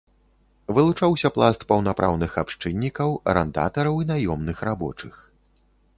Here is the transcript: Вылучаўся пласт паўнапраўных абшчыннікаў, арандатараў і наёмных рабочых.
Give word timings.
Вылучаўся 0.77 1.31
пласт 1.35 1.61
паўнапраўных 1.73 2.31
абшчыннікаў, 2.43 3.09
арандатараў 3.35 3.95
і 4.05 4.09
наёмных 4.17 4.57
рабочых. 4.71 5.13